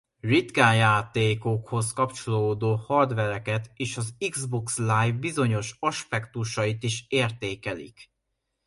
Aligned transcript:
Ritkán 0.19 0.75
játékokhoz 0.75 1.93
kapcsolódó 1.93 2.75
hardvereket 2.75 3.71
és 3.75 3.97
az 3.97 4.13
Xbox 4.29 4.77
Live 4.77 5.11
bizonyos 5.19 5.75
aspektusait 5.79 6.83
is 6.83 7.05
értékelik. 7.07 8.09